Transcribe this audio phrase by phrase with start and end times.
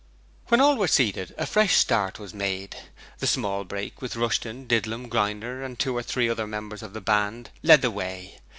[0.47, 2.75] When all were seated a fresh start was made.
[3.19, 7.01] The small brake, with Rushton, Didlum, Grinder and two or three other members of the
[7.01, 8.39] Band, led the way.